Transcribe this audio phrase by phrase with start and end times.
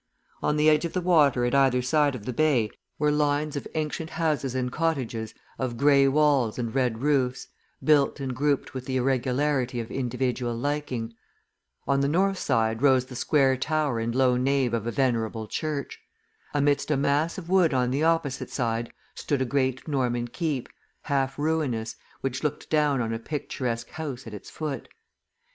[0.41, 3.67] On the edge of the water at either side of the bay were lines of
[3.75, 7.49] ancient houses and cottages of grey walls and red roofs,
[7.83, 11.13] built and grouped with the irregularity of individual liking;
[11.87, 15.99] on the north side rose the square tower and low nave of a venerable church;
[16.51, 20.67] amidst a mass of wood on the opposite side stood a great Norman keep,
[21.03, 24.89] half ruinous, which looked down on a picturesque house at its foot.